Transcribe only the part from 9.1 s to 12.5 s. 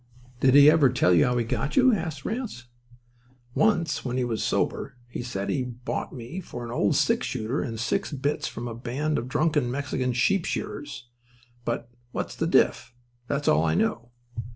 of drunken Mexican sheep shearers. But what's the